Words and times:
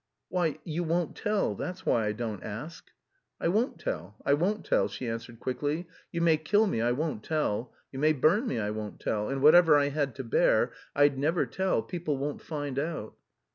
"Why, 0.29 0.57
you 0.63 0.83
won't 0.83 1.15
tell. 1.15 1.53
That's 1.53 1.85
why 1.85 2.07
I 2.07 2.11
don't 2.11 2.41
ask." 2.41 2.89
"I 3.39 3.49
won't 3.49 3.77
tell, 3.77 4.15
I 4.25 4.33
won't 4.33 4.65
tell," 4.65 4.87
she 4.87 5.07
answered 5.07 5.39
quickly. 5.39 5.87
"You 6.11 6.21
may 6.21 6.37
kill 6.37 6.65
me, 6.65 6.81
I 6.81 6.91
won't 6.91 7.23
tell. 7.23 7.71
You 7.91 7.99
may 7.99 8.13
burn 8.13 8.47
me, 8.47 8.57
I 8.57 8.71
won't 8.71 8.99
tell. 8.99 9.29
And 9.29 9.43
whatever 9.43 9.77
I 9.77 9.89
had 9.89 10.15
to 10.15 10.23
bear 10.23 10.71
I'd 10.95 11.19
never 11.19 11.45
tell, 11.45 11.83
people 11.83 12.17
won't 12.17 12.41
find 12.41 12.79
out!" 12.79 13.13